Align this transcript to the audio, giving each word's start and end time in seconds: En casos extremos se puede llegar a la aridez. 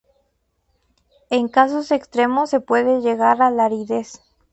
En 1.29 1.47
casos 1.47 1.91
extremos 1.91 2.49
se 2.49 2.59
puede 2.59 3.01
llegar 3.01 3.43
a 3.43 3.51
la 3.51 3.65
aridez. 3.65 4.19